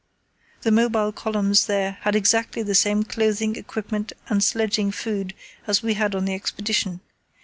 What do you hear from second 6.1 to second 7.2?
on the Expedition.